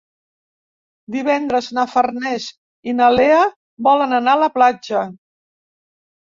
[1.15, 2.47] Divendres na Farners
[2.89, 3.45] i na Lea
[3.89, 5.05] volen anar a la platja.